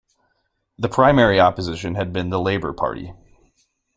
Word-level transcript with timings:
The 0.79 0.89
primary 0.89 1.39
opposition 1.39 1.93
had 1.93 2.11
been 2.11 2.31
the 2.31 2.41
Labour 2.41 2.73
Party. 2.73 3.13